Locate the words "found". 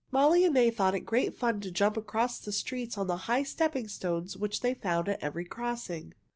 4.73-5.07